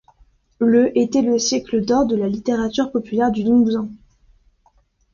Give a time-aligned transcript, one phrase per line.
[0.57, 3.87] Le était le siècle d'or de la littérature populaire du Limousin.